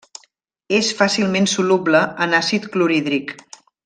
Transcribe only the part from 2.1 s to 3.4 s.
en àcid clorhídric.